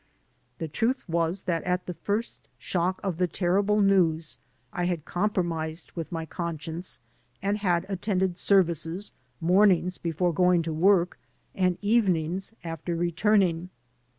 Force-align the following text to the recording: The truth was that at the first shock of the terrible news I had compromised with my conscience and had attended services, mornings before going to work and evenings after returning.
The 0.57 0.67
truth 0.67 1.07
was 1.07 1.43
that 1.43 1.63
at 1.63 1.85
the 1.85 1.93
first 1.93 2.47
shock 2.57 2.99
of 3.03 3.17
the 3.19 3.27
terrible 3.27 3.81
news 3.81 4.39
I 4.73 4.85
had 4.85 5.05
compromised 5.05 5.91
with 5.91 6.11
my 6.11 6.25
conscience 6.25 6.97
and 7.39 7.59
had 7.59 7.85
attended 7.87 8.35
services, 8.35 9.13
mornings 9.39 9.99
before 9.99 10.33
going 10.33 10.63
to 10.63 10.73
work 10.73 11.19
and 11.53 11.77
evenings 11.83 12.55
after 12.63 12.95
returning. 12.95 13.69